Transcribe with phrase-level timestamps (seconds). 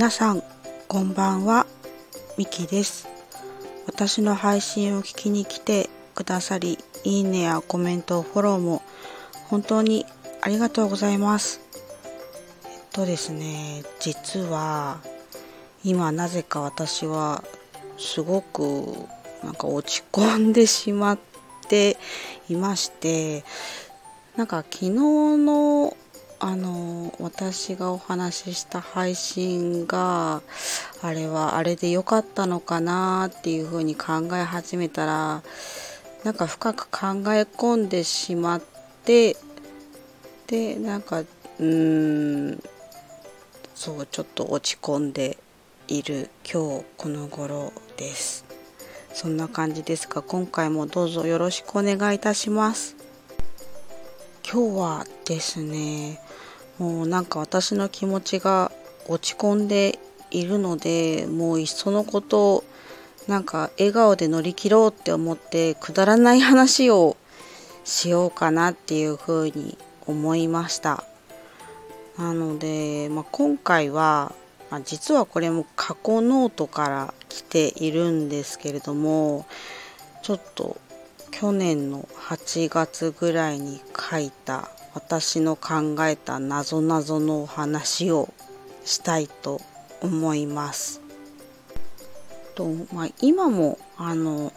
[0.00, 0.42] 皆さん
[0.88, 1.66] こんばんは。
[2.38, 3.06] ミキです。
[3.86, 8.80] 私の配信を聞きに来てくださりいいねやコメントフォローも
[9.50, 10.06] 本当に
[10.40, 11.60] ありがとうございます。
[12.64, 15.02] えっとですね実は
[15.84, 17.44] 今なぜか私は
[17.98, 18.86] すごく
[19.44, 21.18] なんか落ち込んでしまっ
[21.68, 21.98] て
[22.48, 23.44] いまして
[24.34, 25.94] なんか昨日の
[26.42, 30.40] あの私がお話しした配信が
[31.02, 35.42] あれはあれで良かったのかなっていうふうに考え始めたら
[36.24, 38.62] なんか深く考え込んでしまっ
[39.04, 39.36] て
[40.46, 42.62] でなんかうーん
[43.74, 45.36] そうちょっと落ち込んで
[45.88, 48.44] いる今日この頃です。
[49.12, 52.96] そんな感じですが今回もどうぞよろしくお願いいたします。
[54.48, 56.20] 今日はですね
[56.78, 58.72] もうなんか私の気持ちが
[59.08, 59.98] 落ち込んで
[60.30, 62.64] いるのでもういっそのこと
[63.28, 67.16] なんか笑顔で乗り切ろうって思ってくだらない話を
[67.84, 71.04] しようかなっていうふうに思いました。
[72.18, 74.32] なので、まあ、今回は、
[74.70, 79.46] まあ、実はこれも過去ノートから来ているんですけれども
[80.22, 80.76] ちょっと
[81.40, 88.30] 去年の8月ぐらいに書いた私の考えたなぞなぞのお話を
[88.84, 89.58] したいと
[90.02, 91.00] 思います。
[92.54, 94.52] とまあ、今もあの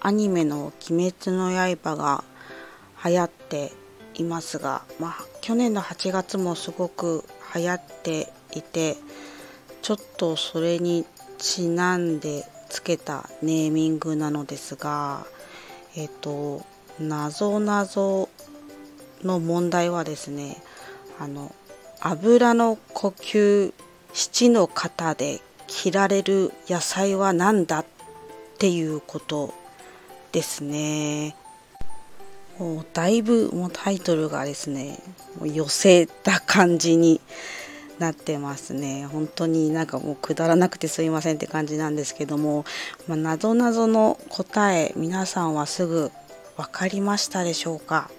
[0.00, 2.24] アニメの「鬼滅の刃」が
[3.04, 3.70] 流行って
[4.14, 8.96] いますが、まあ、去年の8月もすごく流行っていて
[9.82, 11.06] ちょっとそれに
[11.38, 15.26] ちなんでつけたネーミングなのですが
[15.96, 16.62] えっ、と
[16.98, 18.28] なぞなぞ
[19.22, 20.56] の問題はですね
[21.18, 21.54] あの
[22.00, 23.72] 油の呼吸
[24.12, 27.84] 七の型で切られる野菜は何だっ
[28.58, 29.52] ていうこと
[30.32, 31.34] ですね。
[32.58, 35.00] もうだいぶもうタイトルがですね
[35.40, 37.20] もう寄せた感じに
[37.98, 39.06] なってますね。
[39.06, 42.64] 本当になんかもうくだらなくてすいませんって感じなんですけども、
[43.06, 46.10] まあ、なぞなぞの答え皆さんはすぐ
[46.56, 48.10] 分かりましたでしょうか？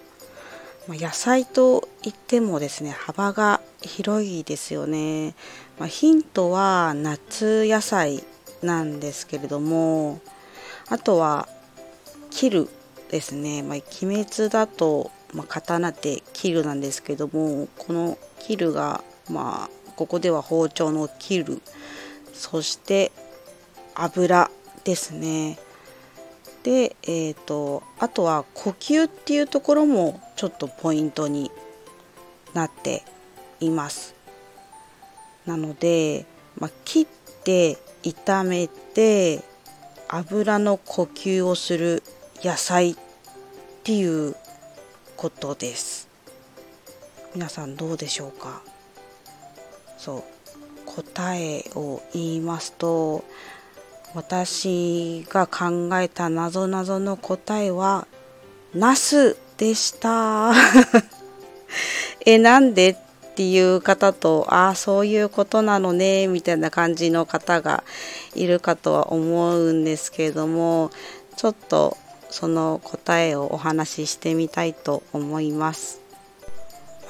[0.88, 5.34] ま野菜といってもですね幅が広いですよね、
[5.78, 8.22] まあ、ヒントは夏野菜
[8.62, 10.20] なんですけれども
[10.88, 11.48] あとは
[12.30, 12.68] 切る
[13.10, 21.62] ですね、まあ、鬼滅だと、まあ、刀で切るなんですけどもこの切るがまあここでは包丁の切る
[22.32, 23.12] そして
[23.94, 24.50] 油
[24.84, 25.58] ですね
[26.66, 31.52] で、えーと、あとは呼吸っていうところもちょっとポイントに
[32.54, 33.04] なって
[33.60, 34.16] います。
[35.46, 36.26] なので、
[36.58, 37.06] まあ、切っ
[37.44, 39.44] て炒めて
[40.08, 42.02] 油の呼吸をする
[42.42, 42.96] 野菜っ
[43.84, 44.34] ていう
[45.16, 46.08] ことです。
[47.32, 48.60] 皆さんどうでしょうか？
[49.98, 50.22] そう
[50.86, 53.24] 答えを言いますと
[54.14, 58.06] 私が考えたなぞなぞの答えは
[58.74, 60.52] ナスでした
[62.24, 67.84] えなんでっていう方とああそういうことなのねみたいな感じの方が
[68.34, 70.90] いるかとは思うんですけれども
[71.36, 71.98] ちょっと
[72.30, 76.00] その答えをお話ししてみたいと思います。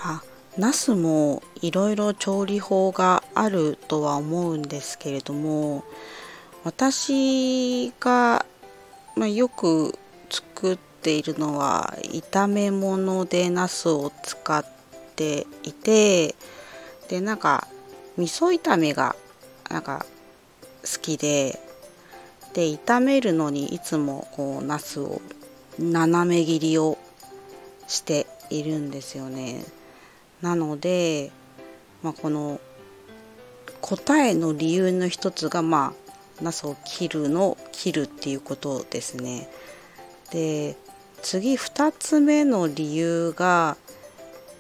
[0.00, 0.22] あ
[0.58, 5.84] ナスもいろいろ調理法があるとは思うんですけれども
[6.64, 8.46] 私が、
[9.16, 9.98] まあ、よく
[10.30, 14.64] 作っているのは炒め物でナスを使っ
[15.14, 16.34] ていて
[17.08, 17.68] でなんか
[18.16, 19.14] 味噌炒めが
[19.70, 20.06] なんか
[20.82, 21.60] 好きで
[22.54, 25.20] で炒めるのにいつもこうナスを
[25.78, 26.96] 斜め切りを
[27.86, 29.62] しているんですよね。
[30.42, 31.30] なので、
[32.02, 32.60] まあ、この
[33.80, 35.94] 答えの理由の一つがま
[36.40, 39.48] あナスを切るの切るっていうことですね。
[40.30, 40.76] で
[41.22, 43.76] 次2つ目の理由が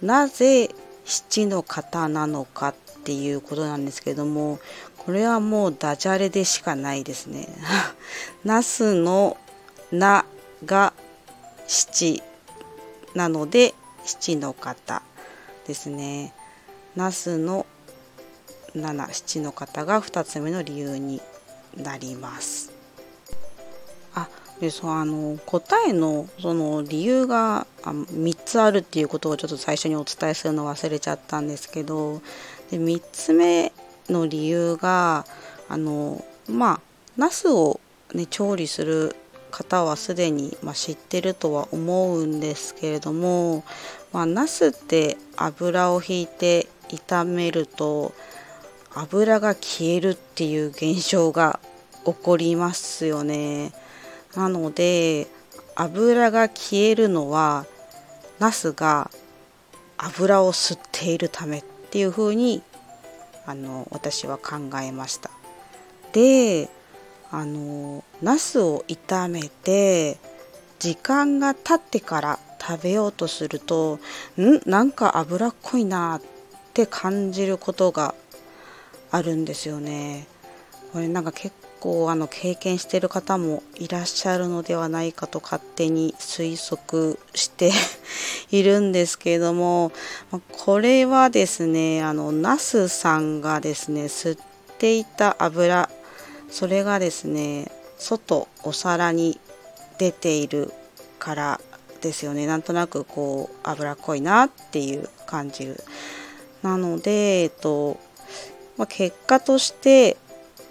[0.00, 0.70] なぜ
[1.04, 2.74] 七の型なのかっ
[3.04, 4.58] ていうことなんですけども
[4.98, 7.48] これはもうダジャレでしかないですね。
[8.44, 9.36] ナスの
[9.92, 10.24] 「な」
[10.64, 10.92] が
[11.66, 12.22] 七
[13.14, 13.74] なので
[14.04, 15.02] 七の型
[15.66, 16.32] ですね。
[16.94, 17.66] ナスの
[18.74, 21.20] 7、7の型が2つ目の理由に
[21.76, 22.72] なります。
[24.14, 24.28] あ
[24.60, 32.22] でそうあの答えのその理由があ3つあるっていうことをちょっと最初にお伝えするの忘れちゃったんですけど
[32.70, 33.72] で3つ目
[34.08, 35.26] の理由が
[35.68, 36.80] あのまあ
[37.16, 37.80] ナスを、
[38.14, 39.16] ね、調理する
[39.50, 43.64] 方はすでに、まあ、知ってるとは思うんですけれども、
[44.16, 48.14] まあ、ナスって油をひいて炒めると
[48.94, 51.60] 油が消えるっていう現象が
[52.06, 53.72] 起こりますよね。
[54.34, 55.26] なので
[55.74, 57.66] 油が消えるのは
[58.38, 59.10] ナスが
[59.98, 62.62] 油を吸っているためっていうふうに
[63.44, 65.28] あの私は考えました。
[66.14, 66.70] で
[67.30, 70.16] あのナスを炒めて
[70.78, 74.00] 時間が経ってから食べようとすると
[74.38, 74.60] ん？
[74.68, 76.22] なんか脂っこいなっ
[76.74, 78.14] て感じることが
[79.10, 80.26] あるんですよね。
[80.92, 87.70] これなんか結構あの経験してる方もいらっしゃるのではないかと勝手に推測して
[88.50, 89.92] いるんですけれども
[90.64, 94.38] これはですねあのナスさんがですね吸っ
[94.78, 95.90] ていた油
[96.50, 99.38] それがですね外お皿に
[99.98, 100.72] 出ている
[101.18, 101.60] から
[102.00, 102.46] ですよね。
[102.46, 105.74] なんとなくこう脂っこいなっていう感じ
[106.62, 107.98] なので、えっと
[108.76, 110.16] まあ、結果として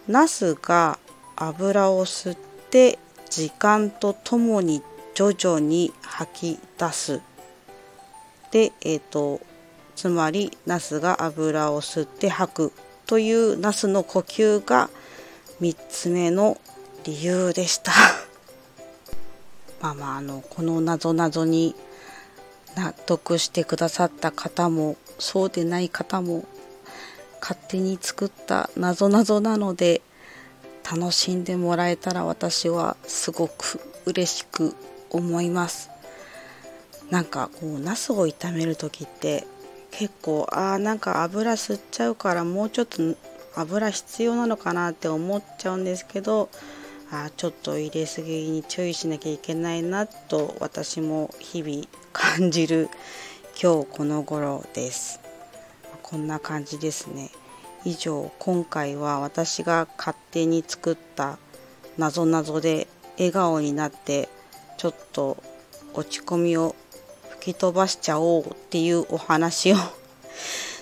[0.07, 0.99] ナスが
[1.35, 2.37] 油を吸っ
[2.69, 2.99] て
[3.29, 4.81] 時間とともに
[5.13, 7.21] 徐々に吐き出す。
[8.51, 9.41] で、えーと、
[9.95, 12.71] つまりナスが油を吸って吐く
[13.05, 14.89] というナスの呼吸が
[15.61, 16.59] 3つ目の
[17.03, 17.91] 理由でした。
[19.81, 21.75] まあまああのこのなぞなぞに
[22.75, 26.45] 納得してくださった方もそうでない方も
[27.39, 30.01] 勝手に作ったなぞなぞなので
[30.89, 34.75] 楽しんでもらえたら私はすごく嬉しく
[35.09, 35.89] 思います。
[37.09, 39.45] なんかこうナスを炒める時って
[39.91, 43.15] 結構あーなんか油吸っちゃうからもうちょっと
[43.55, 46.49] 油必要なのかなって思っちゃうんですけど
[47.11, 52.89] あちょっと入れすぎに注意しなきゃいけないなと私も日々感じる
[53.61, 55.19] 今日この頃です。
[56.01, 57.29] こんな感じですね。
[57.83, 61.37] 以上今回は私が勝手に作った
[61.97, 62.87] なぞなぞで
[63.17, 64.27] 笑顔になって
[64.77, 65.37] ちょっと
[65.93, 66.75] 落ち込みを
[67.29, 69.77] 吹き飛ばしちゃおうっていうお話を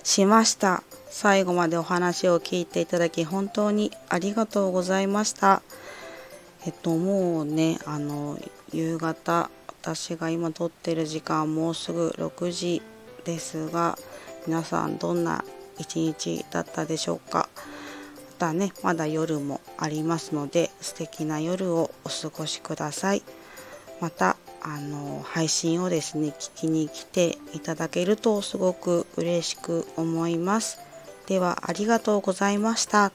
[0.03, 0.83] しました。
[1.09, 5.61] 最後までお話を聞いていただき本当にありがとうございました。
[6.65, 8.39] えっともうねあの
[8.71, 9.49] 夕方
[9.81, 12.81] 私が今撮ってる時間もうすぐ6時
[13.25, 13.97] ですが
[14.47, 15.43] 皆さんどんな
[15.77, 17.49] 一日だったでしょうか。
[18.39, 23.23] またねまだ夜もありますので素敵な夜をお過ごしください。
[24.01, 30.79] またあの配信をですね聞きに来ていただけるとすごく嬉しく思います。
[31.27, 33.11] ではありがとうございました。